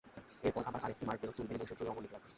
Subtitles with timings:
[0.43, 2.29] এরপর আবার আরেকটি মার্বেল তুলবেন এবং সেটির রংও লিখে রাখবেন।